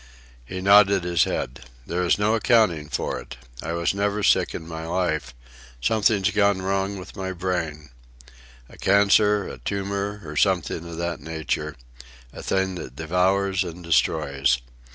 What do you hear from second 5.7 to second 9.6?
Something's gone wrong with my brain. A cancer, a